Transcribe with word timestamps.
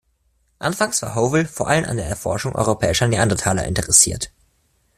Anfangs 0.57 0.99
war 1.03 1.13
Howell 1.13 1.45
vor 1.45 1.67
allem 1.67 1.85
an 1.85 1.95
der 1.97 2.07
Erforschung 2.07 2.55
europäischer 2.55 3.07
Neandertaler 3.07 3.65
interessiert. 3.65 4.31